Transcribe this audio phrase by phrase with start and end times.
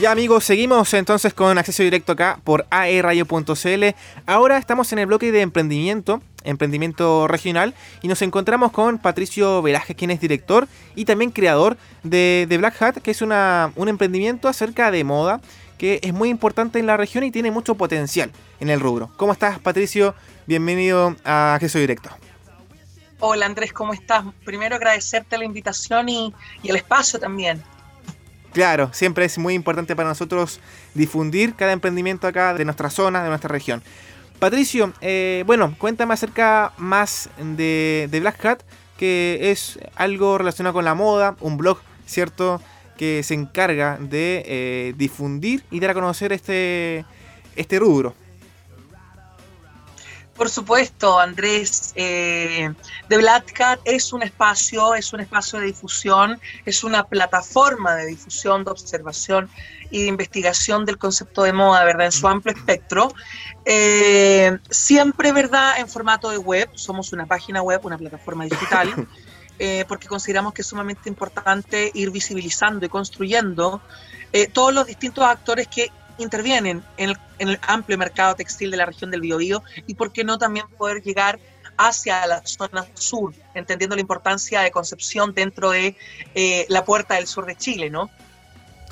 [0.00, 3.84] Ya amigos, seguimos entonces con acceso directo acá por aeradio.cl.
[4.26, 9.96] Ahora estamos en el bloque de emprendimiento, emprendimiento regional, y nos encontramos con Patricio Velázquez,
[9.96, 14.92] quien es director y también creador de, Black Hat, que es una, un emprendimiento acerca
[14.92, 15.40] de moda
[15.78, 18.30] que es muy importante en la región y tiene mucho potencial
[18.60, 19.10] en el rubro.
[19.16, 20.14] ¿Cómo estás, Patricio?
[20.46, 22.10] Bienvenido a Acceso Directo.
[23.18, 24.24] Hola Andrés, ¿cómo estás?
[24.44, 27.64] Primero agradecerte la invitación y, y el espacio también.
[28.58, 30.58] Claro, siempre es muy importante para nosotros
[30.92, 33.84] difundir cada emprendimiento acá de nuestra zona, de nuestra región.
[34.40, 38.62] Patricio, eh, bueno, cuéntame acerca más de, Black Hat,
[38.96, 42.60] que es algo relacionado con la moda, un blog, ¿cierto?
[42.96, 47.04] Que se encarga de eh, difundir y dar a conocer este,
[47.54, 48.16] este rubro.
[50.38, 51.92] Por supuesto, Andrés.
[51.96, 52.72] Eh,
[53.08, 58.06] The Black Cat es un espacio, es un espacio de difusión, es una plataforma de
[58.06, 59.50] difusión, de observación
[59.90, 62.06] y de investigación del concepto de moda, ¿verdad?
[62.06, 63.12] En su amplio espectro.
[63.64, 65.80] Eh, siempre, ¿verdad?
[65.80, 66.70] En formato de web.
[66.74, 69.08] Somos una página web, una plataforma digital.
[69.60, 73.82] Eh, porque consideramos que es sumamente importante ir visibilizando y construyendo
[74.32, 79.10] eh, todos los distintos actores que intervienen en el, amplio mercado textil de la región
[79.10, 81.38] del Biobío y por qué no también poder llegar
[81.76, 85.96] hacia la zona sur, entendiendo la importancia de Concepción dentro de
[86.34, 88.10] eh, la puerta del sur de Chile, ¿no?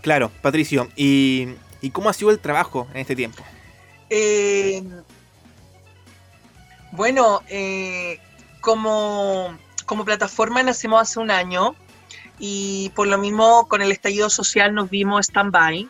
[0.02, 1.54] Claro, Patricio, ¿y,
[1.92, 3.42] cómo ha sido el trabajo en este tiempo?
[4.08, 4.82] Eh,
[6.92, 8.20] bueno, eh,
[8.60, 11.74] como, como plataforma nacimos hace un año
[12.38, 15.88] y por lo mismo con el estallido social nos vimos stand-by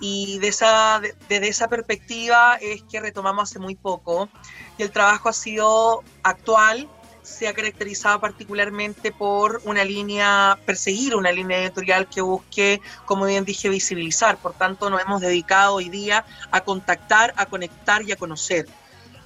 [0.00, 4.28] y de esa, desde esa perspectiva es que retomamos hace muy poco
[4.76, 6.88] y el trabajo ha sido actual,
[7.22, 13.44] se ha caracterizado particularmente por una línea, perseguir una línea editorial que busque, como bien
[13.44, 14.36] dije, visibilizar.
[14.36, 18.68] Por tanto, nos hemos dedicado hoy día a contactar, a conectar y a conocer.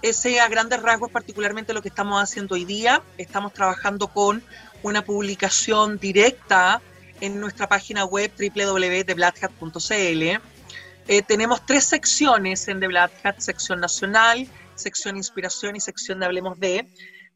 [0.01, 3.03] Ese a grandes rasgos particularmente lo que estamos haciendo hoy día.
[3.19, 4.43] Estamos trabajando con
[4.83, 6.81] una publicación directa
[7.21, 10.41] en nuestra página web www.theblackhat.cl
[11.11, 16.27] eh, tenemos tres secciones en The Black Hat, sección nacional, sección inspiración y sección de
[16.27, 16.87] Hablemos de.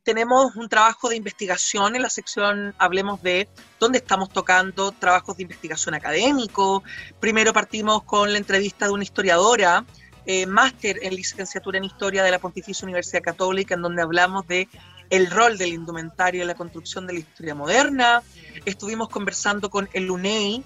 [0.04, 3.48] Tenemos un trabajo de investigación en la sección Hablemos de,
[3.80, 6.84] donde estamos tocando trabajos de investigación académico.
[7.18, 9.84] Primero partimos con la entrevista de una historiadora,
[10.24, 14.68] eh, máster en licenciatura en historia de la Pontificia Universidad Católica, en donde hablamos de
[15.10, 18.22] el rol del indumentario en la construcción de la historia moderna.
[18.64, 20.62] Estuvimos conversando con el UNEI,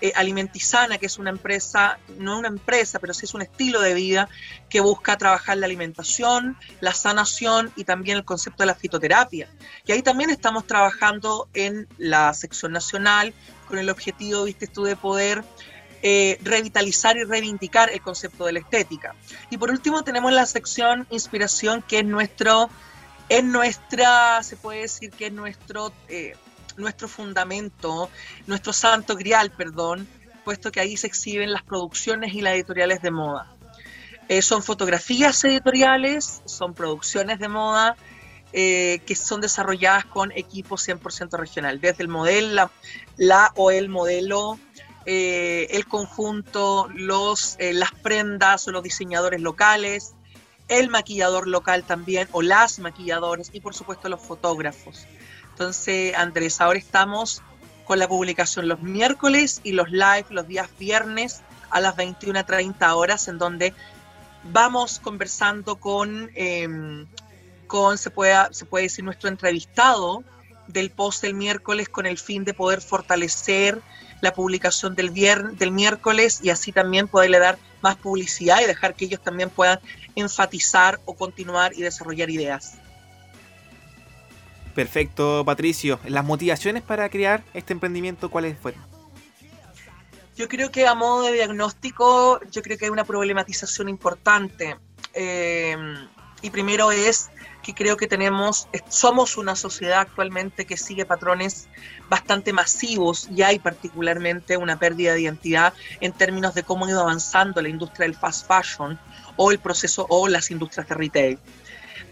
[0.00, 3.94] eh, Alimentizana, que es una empresa, no una empresa, pero sí es un estilo de
[3.94, 4.28] vida
[4.68, 9.48] que busca trabajar la alimentación, la sanación y también el concepto de la fitoterapia.
[9.84, 13.34] Y ahí también estamos trabajando en la sección nacional
[13.68, 15.44] con el objetivo, viste tú, de poder
[16.02, 19.14] eh, revitalizar y reivindicar el concepto de la estética.
[19.50, 22.70] Y por último tenemos la sección inspiración, que es nuestro,
[23.28, 25.92] es nuestra, se puede decir que es nuestro...
[26.08, 26.34] Eh,
[26.80, 28.10] nuestro fundamento,
[28.46, 30.08] nuestro santo grial, perdón,
[30.44, 33.46] puesto que ahí se exhiben las producciones y las editoriales de moda.
[34.28, 37.96] Eh, son fotografías editoriales, son producciones de moda
[38.52, 42.70] eh, que son desarrolladas con equipos 100% regional, desde el modelo,
[43.16, 44.58] la, o el modelo,
[45.04, 50.14] eh, el conjunto, los, las prendas o los diseñadores locales,
[50.68, 55.06] el maquillador local también, o las maquilladores y por supuesto los fotógrafos.
[55.60, 57.42] Entonces, Andrés, ahora estamos
[57.84, 63.28] con la publicación los miércoles y los live los días viernes a las 21.30 horas,
[63.28, 63.74] en donde
[64.42, 67.06] vamos conversando con, em,
[67.66, 70.24] con se, puede, se puede decir, nuestro entrevistado
[70.66, 73.82] del post del miércoles con el fin de poder fortalecer
[74.22, 78.94] la publicación del, viernes, del miércoles y así también poderle dar más publicidad y dejar
[78.94, 79.78] que ellos también puedan
[80.16, 82.78] enfatizar o continuar y desarrollar ideas.
[84.74, 85.98] Perfecto, Patricio.
[86.06, 88.80] ¿Las motivaciones para crear este emprendimiento cuáles fueron?
[90.36, 94.76] Yo creo que a modo de diagnóstico, yo creo que hay una problematización importante.
[95.12, 95.76] Eh,
[96.42, 97.30] y primero es
[97.62, 101.68] que creo que tenemos, somos una sociedad actualmente que sigue patrones
[102.08, 107.02] bastante masivos y hay particularmente una pérdida de identidad en términos de cómo ha ido
[107.02, 108.98] avanzando la industria del fast fashion
[109.36, 111.38] o el proceso o las industrias de retail.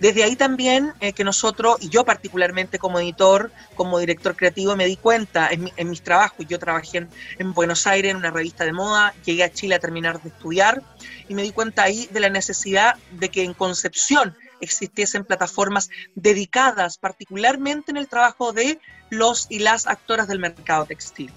[0.00, 4.86] Desde ahí también eh, que nosotros, y yo particularmente como editor, como director creativo, me
[4.86, 7.08] di cuenta en, mis trabajos, yo trabajé
[7.38, 10.82] en, Buenos Aires en una revista de moda, llegué a Chile a terminar de estudiar
[11.28, 16.98] y me di cuenta ahí de la necesidad de que en Concepción existiesen plataformas dedicadas
[16.98, 18.80] particularmente en el trabajo de
[19.10, 21.32] los y las actoras del mercado textil.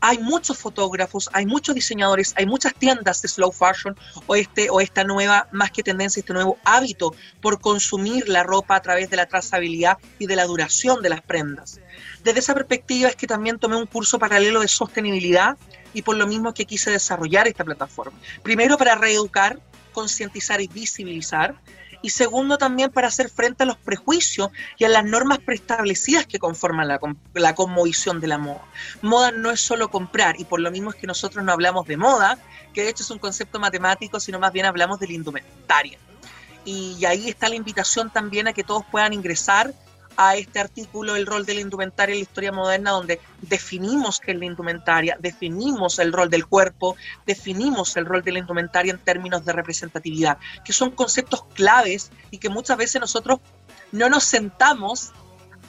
[0.00, 3.96] Hay muchos fotógrafos, hay muchos diseñadores, hay muchas tiendas de slow fashion
[4.26, 8.76] o, este, o esta nueva, más que tendencia, este nuevo hábito por consumir la ropa
[8.76, 11.80] a través de la trazabilidad y de la duración de las prendas.
[12.22, 15.56] Desde esa perspectiva es que también tomé un curso paralelo de sostenibilidad
[15.94, 18.18] y por lo mismo que quise desarrollar esta plataforma.
[18.42, 19.58] Primero para reeducar,
[19.92, 21.54] concientizar y visibilizar,
[22.06, 26.38] y segundo también para hacer frente a los prejuicios y a las normas preestablecidas que
[26.38, 27.00] conforman la,
[27.34, 28.62] la conmovisión de la moda.
[29.02, 31.96] Moda no es solo comprar y por lo mismo es que nosotros no hablamos de
[31.96, 32.38] moda,
[32.72, 35.98] que de hecho es un concepto matemático, sino más bien hablamos de la indumentaria.
[36.64, 39.74] Y ahí está la invitación también a que todos puedan ingresar
[40.16, 44.32] a este artículo el rol de la indumentaria en la historia moderna, donde definimos qué
[44.32, 46.96] es la indumentaria, definimos el rol del cuerpo,
[47.26, 52.38] definimos el rol de la indumentaria en términos de representatividad, que son conceptos claves y
[52.38, 53.40] que muchas veces nosotros
[53.92, 55.12] no nos sentamos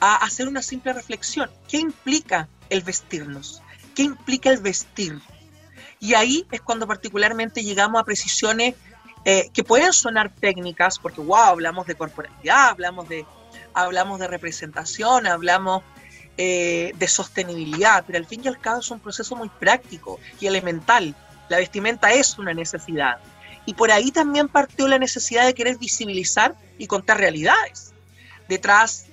[0.00, 1.50] a hacer una simple reflexión.
[1.68, 3.62] ¿Qué implica el vestirnos?
[3.94, 5.20] ¿Qué implica el vestir?
[6.00, 8.76] Y ahí es cuando particularmente llegamos a precisiones
[9.24, 13.26] eh, que pueden sonar técnicas, porque wow, hablamos de corporalidad, hablamos de
[13.74, 15.82] hablamos de representación, hablamos
[16.36, 20.46] eh, de sostenibilidad, pero al fin y al cabo es un proceso muy práctico y
[20.46, 21.14] elemental.
[21.48, 23.18] La vestimenta es una necesidad.
[23.66, 27.92] Y por ahí también partió la necesidad de querer visibilizar y contar realidades.
[28.48, 29.06] Detrás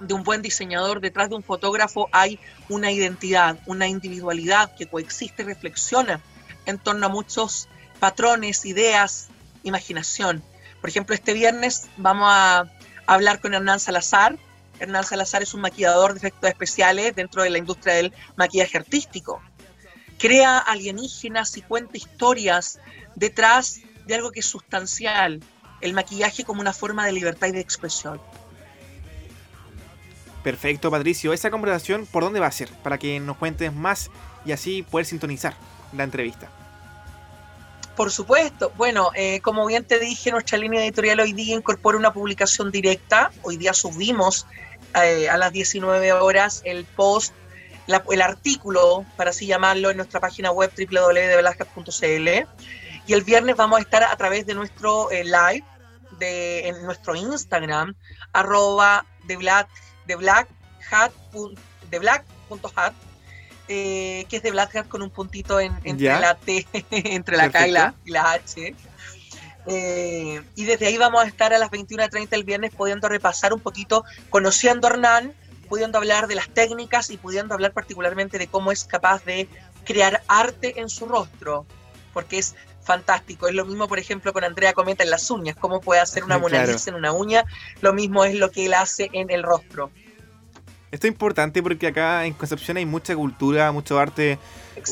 [0.00, 2.38] de un buen diseñador, detrás de un fotógrafo hay
[2.68, 6.20] una identidad, una individualidad que coexiste y reflexiona
[6.66, 7.68] en torno a muchos
[8.00, 9.28] patrones, ideas,
[9.62, 10.42] imaginación.
[10.80, 12.70] Por ejemplo, este viernes vamos a
[13.06, 14.36] hablar con Hernán Salazar.
[14.80, 19.40] Hernán Salazar es un maquillador de efectos especiales dentro de la industria del maquillaje artístico.
[20.18, 22.80] Crea alienígenas y cuenta historias
[23.14, 25.40] detrás de algo que es sustancial,
[25.80, 28.20] el maquillaje como una forma de libertad y de expresión.
[30.42, 31.32] Perfecto, Patricio.
[31.32, 32.68] ¿Esa conversación por dónde va a ser?
[32.82, 34.10] Para que nos cuentes más
[34.44, 35.56] y así poder sintonizar
[35.96, 36.50] la entrevista.
[37.96, 38.72] Por supuesto.
[38.76, 43.30] Bueno, eh, como bien te dije, nuestra línea editorial hoy día incorpora una publicación directa.
[43.42, 44.46] Hoy día subimos
[45.00, 47.32] eh, a las 19 horas el post,
[48.10, 52.28] el artículo, para así llamarlo, en nuestra página web www.velascas.cl.
[53.06, 55.64] Y el viernes vamos a estar a través de nuestro eh, live,
[56.18, 57.94] de, en nuestro Instagram,
[58.32, 59.68] arroba de black,
[60.06, 60.48] de black
[60.90, 61.12] hat,
[61.90, 62.94] de black.hat
[63.68, 67.66] eh, que es de Black Hat con un puntito entre la T, entre la K
[68.04, 68.74] y la, H.
[69.66, 73.60] Eh, y desde ahí vamos a estar a las 21.30 el viernes pudiendo repasar un
[73.60, 75.32] poquito, conociendo a Hernán,
[75.68, 79.48] pudiendo hablar de las técnicas y pudiendo hablar particularmente de cómo es capaz de
[79.84, 81.64] crear arte en su rostro,
[82.12, 83.48] porque es fantástico.
[83.48, 86.38] Es lo mismo, por ejemplo, con Andrea Cometa en las uñas, cómo puede hacer una
[86.38, 87.44] Mona en una uña,
[87.80, 89.90] lo mismo es lo que él hace en el rostro.
[90.94, 94.38] Esto es importante porque acá en Concepción hay mucha cultura, mucho arte,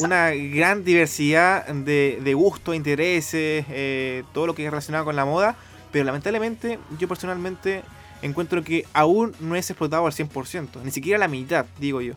[0.00, 5.24] una gran diversidad de, de gustos, intereses, eh, todo lo que es relacionado con la
[5.24, 5.54] moda,
[5.92, 7.84] pero lamentablemente yo personalmente
[8.20, 12.14] encuentro que aún no es explotado al 100%, ni siquiera la mitad, digo yo.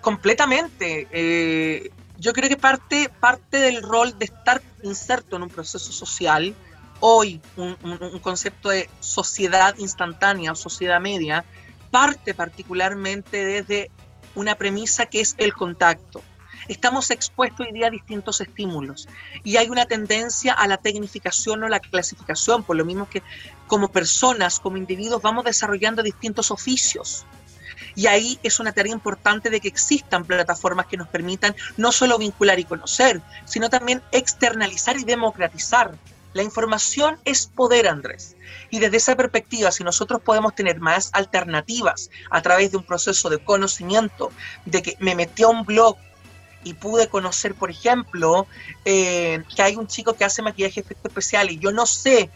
[0.00, 1.06] Completamente.
[1.10, 6.54] Eh, yo creo que parte, parte del rol de estar inserto en un proceso social,
[7.00, 11.44] hoy un, un concepto de sociedad instantánea o sociedad media,
[11.90, 13.90] parte particularmente desde
[14.34, 16.22] una premisa que es el contacto.
[16.68, 19.08] Estamos expuestos hoy día a distintos estímulos
[19.42, 23.22] y hay una tendencia a la tecnificación o la clasificación, por lo mismo que
[23.66, 27.24] como personas, como individuos, vamos desarrollando distintos oficios.
[27.94, 32.18] Y ahí es una tarea importante de que existan plataformas que nos permitan no solo
[32.18, 35.96] vincular y conocer, sino también externalizar y democratizar
[36.34, 38.36] la información es poder, Andrés.
[38.70, 43.30] Y desde esa perspectiva, si nosotros podemos tener más alternativas a través de un proceso
[43.30, 44.30] de conocimiento,
[44.66, 45.96] de que me metí a un blog
[46.64, 48.46] y pude conocer, por ejemplo,
[48.84, 52.30] eh, que hay un chico que hace maquillaje efecto especial y yo no sé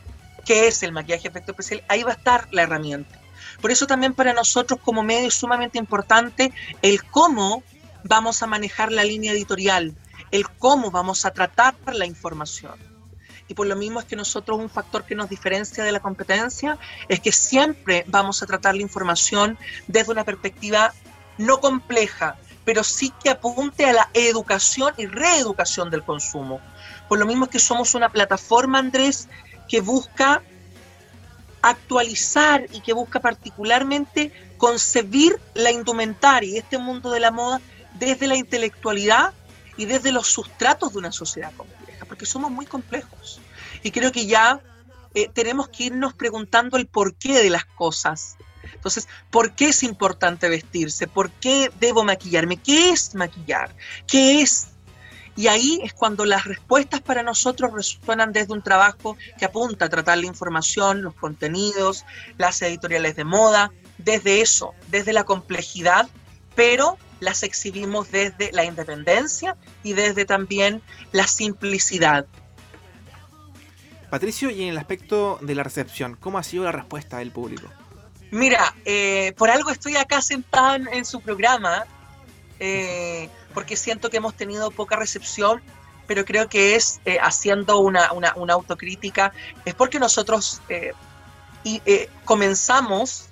[0.45, 3.21] qué es el maquillaje efecto especial, ahí va a estar la herramienta.
[3.61, 7.63] Por eso también para nosotros como medio es sumamente importante el cómo
[8.05, 9.95] vamos a manejar la línea editorial,
[10.31, 12.92] el cómo vamos a tratar la información
[13.49, 16.79] y por lo mismo es que nosotros un factor que nos diferencia de la competencia
[17.09, 20.93] es que siempre vamos a tratar la información desde una perspectiva
[21.39, 26.61] no compleja, pero sí que apunte a la educación y reeducación del consumo.
[27.09, 29.29] Por lo mismo es que somos una plataforma, Andrés,
[29.69, 30.43] que busca
[31.63, 37.61] actualizar y que busca particularmente concebir la indumentaria y este mundo de la moda
[37.95, 39.33] desde la intelectualidad
[39.77, 41.82] y desde los sustratos de una sociedad compleja,
[42.13, 43.41] porque somos muy complejos.
[43.83, 44.61] Y creo que ya
[45.15, 48.37] eh, tenemos que irnos preguntando el porqué de las cosas.
[48.75, 51.07] Entonces, ¿por qué es importante vestirse?
[51.07, 52.59] ¿Por qué debo maquillarme?
[52.59, 53.75] ¿Qué es maquillar?
[54.07, 54.67] ¿Qué es?
[55.37, 59.89] Y ahí es cuando las respuestas para nosotros resuenan desde un trabajo que apunta a
[59.89, 62.05] tratar la información, los contenidos,
[62.37, 66.11] las editoriales de moda, desde eso, desde la complejidad,
[66.55, 72.27] pero las exhibimos desde la independencia y desde también la simplicidad.
[74.11, 77.69] Patricio, y en el aspecto de la recepción, ¿cómo ha sido la respuesta del público?
[78.33, 81.85] Mira, eh, por algo estoy acá sentada en, su programa,
[82.59, 85.63] eh, porque siento que hemos tenido poca recepción,
[86.09, 89.33] pero creo que es eh, haciendo una, una, una, autocrítica,
[89.65, 90.61] es porque nosotros
[91.63, 91.81] y,
[92.25, 93.29] comenzamos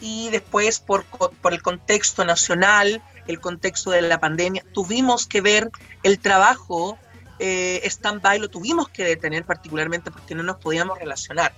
[0.00, 5.70] y después por, por el contexto nacional, el contexto de la pandemia, tuvimos que ver
[6.02, 6.98] el trabajo
[7.38, 11.52] eh, stand-by lo tuvimos que detener particularmente porque no nos podíamos relacionar.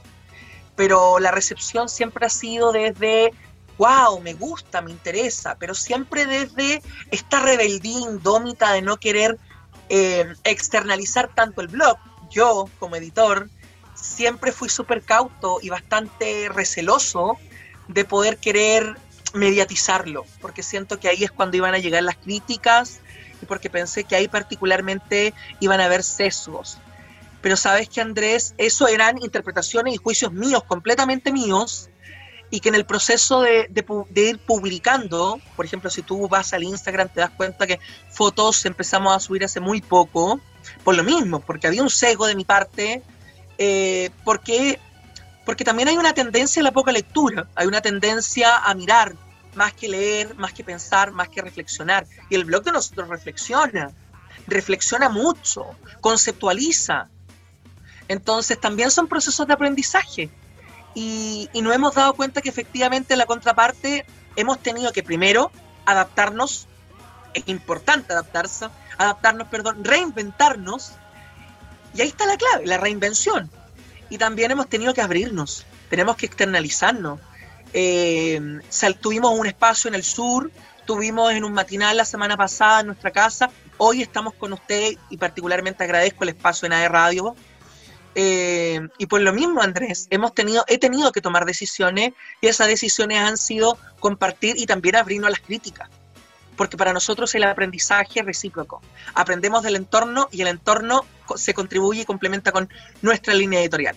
[0.77, 3.33] Pero la recepción siempre ha sido desde,
[3.79, 9.39] wow, me gusta, me interesa, pero siempre desde esta rebeldía indómita de no querer
[9.89, 11.97] eh, externalizar tanto el blog.
[12.31, 13.49] Yo, como editor,
[13.95, 17.39] siempre fui súper cauto y bastante receloso
[17.89, 18.97] de poder querer
[19.35, 23.01] mediatizarlo, porque siento que ahí es cuando iban a llegar las críticas,
[23.43, 26.79] y porque pensé que ahí particularmente iban a haber sesgos.
[27.41, 31.89] Pero sabes que Andrés, eso eran interpretaciones y juicios míos, completamente míos,
[32.51, 33.71] y que en el proceso de,
[34.15, 37.79] ir publicando, por ejemplo, si tú vas al Instagram te das cuenta que
[38.11, 40.41] fotos empezamos a subir hace muy poco,
[40.83, 43.03] por lo mismo, porque había un sesgo de mi parte,
[43.57, 44.81] eh, porque,
[45.45, 49.15] porque también hay una tendencia a la poca lectura, hay una tendencia a mirar
[49.55, 52.07] más que leer, más que pensar, más que reflexionar.
[52.29, 53.91] Y el blog de nosotros reflexiona,
[54.47, 55.67] reflexiona mucho,
[56.01, 57.09] conceptualiza.
[58.09, 60.31] Entonces también son procesos de aprendizaje.
[60.95, 64.05] Y, y nos hemos dado cuenta que efectivamente en la contraparte
[64.37, 65.51] hemos tenido que primero
[65.87, 66.67] adaptarnos,
[67.35, 68.69] es importante adaptarse,
[68.99, 70.93] adaptarnos, perdón, reinventarnos.
[71.95, 73.51] Y ahí está la clave, la reinvención.
[74.11, 77.21] Y también hemos tenido que abrirnos, tenemos que externalizarnos,
[77.73, 78.61] eh,
[79.01, 80.51] tuvimos un espacio en el sur,
[80.85, 83.51] tuvimos en un matinal la semana pasada en nuestra casa.
[83.79, 87.37] Hoy estamos con usted y particularmente agradezco el espacio en AE Radio.
[88.17, 92.67] Eh, y por lo mismo, Andrés, hemos tenido, he tenido que tomar decisiones y esas
[92.67, 95.89] decisiones han sido compartir y también abrirnos a las críticas.
[96.61, 98.83] Porque para nosotros el aprendizaje es recíproco.
[99.15, 102.69] Aprendemos del entorno y el entorno se contribuye y complementa con
[103.01, 103.97] nuestra línea editorial.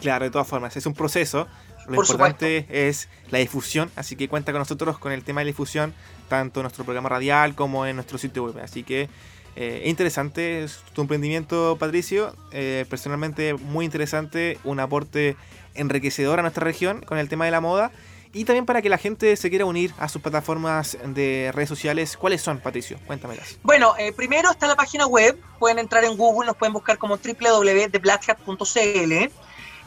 [0.00, 1.46] Claro, de todas formas, es un proceso
[1.86, 5.50] lo importante es la difusión, así que cuenta con nosotros con el tema de la
[5.50, 5.94] difusión,
[6.28, 8.58] tanto en nuestro programa radial como en nuestro sitio web.
[8.64, 9.08] Así que
[9.54, 12.34] eh, interesante tu emprendimiento, Patricio.
[12.50, 15.36] Eh, personalmente muy interesante, un aporte
[15.74, 17.92] enriquecedor a nuestra región con el tema de la moda.
[18.32, 22.16] Y también para que la gente se quiera unir a sus plataformas de redes sociales,
[22.16, 22.98] ¿cuáles son, Patricio?
[23.06, 23.58] Cuéntamelas.
[23.62, 27.16] Bueno, eh, primero está la página web, pueden entrar en Google, nos pueden buscar como
[27.16, 29.30] www.theblackhat.cl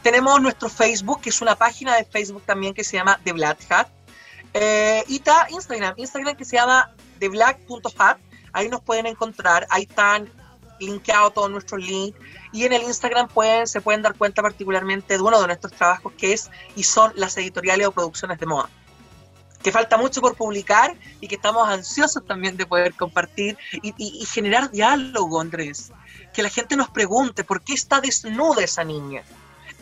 [0.04, 3.60] tenemos nuestro Facebook, que es una página de Facebook también que se llama The Black
[3.70, 3.88] Hat.
[4.54, 8.18] Eh, y está Instagram, Instagram que se llama theblack.hat.
[8.52, 10.30] Ahí nos pueden encontrar, ahí están
[10.80, 12.18] linkeados todos nuestros links.
[12.52, 16.14] Y en el Instagram pueden, se pueden dar cuenta particularmente de uno de nuestros trabajos
[16.18, 18.70] que es y son las editoriales o producciones de moda
[19.64, 24.26] que falta mucho por publicar y que estamos ansiosos también de poder compartir y, y,
[24.26, 25.94] generar diálogo, Andrés.
[26.34, 29.24] Que la gente nos pregunte por qué está desnuda esa niña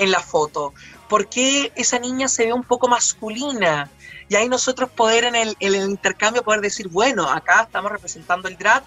[0.01, 0.73] en la foto?
[1.07, 3.89] ¿Por qué esa niña se ve un poco masculina?
[4.31, 8.81] Y ahí nosotros poder en el, intercambio poder decir, bueno, acá estamos representando el drag.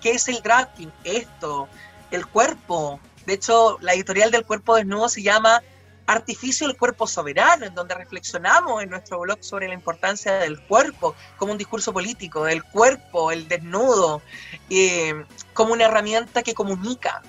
[0.00, 0.88] ¿Qué es el drag king?
[1.04, 1.68] Esto,
[2.10, 2.98] el cuerpo.
[3.24, 5.62] De hecho, la editorial del cuerpo desnudo se llama
[6.08, 11.14] Artificio del Cuerpo Soberano, en donde reflexionamos en nuestro blog sobre la importancia del cuerpo
[11.36, 14.22] como un discurso político, del cuerpo, el desnudo,
[14.70, 17.22] eh, como una herramienta que comunica,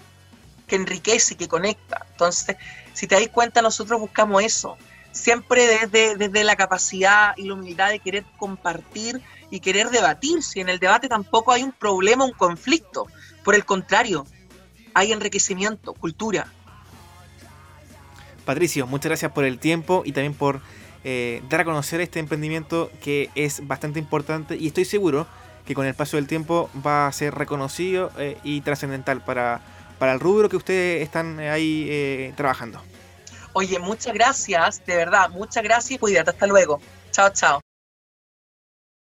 [0.65, 2.07] que enriquece que conecta.
[2.09, 2.57] Entonces,
[2.95, 4.79] si te das cuenta, nosotros buscamos eso,
[5.11, 10.43] siempre desde, desde la capacidad y la humildad de querer compartir y querer debatir.
[10.43, 13.07] Si en el debate tampoco hay un problema, un conflicto,
[13.43, 14.25] por el contrario,
[14.93, 16.47] hay enriquecimiento, cultura.
[18.45, 20.61] Patricio, muchas gracias por el tiempo y también por
[21.03, 25.27] eh, dar a conocer este emprendimiento que es bastante importante y estoy seguro
[25.65, 29.61] que con el paso del tiempo va a ser reconocido eh, y trascendental para
[30.01, 32.81] para el rubro que ustedes están eh, ahí eh, trabajando.
[33.53, 36.79] Oye, muchas gracias, de verdad, muchas gracias y cuídate, hasta luego.
[37.11, 37.61] Chao, chao.